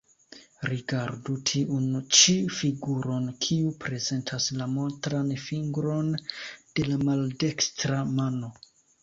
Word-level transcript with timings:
Rigardu 0.69 1.33
tiun 1.49 1.83
ĉi 2.19 2.33
figuron, 2.59 3.27
kiu 3.47 3.75
prezentas 3.83 4.49
la 4.63 4.69
montran 4.73 5.31
fingron 5.45 6.11
de 6.25 6.89
la 6.91 6.99
maldekstra 7.05 8.03
mano. 8.19 8.53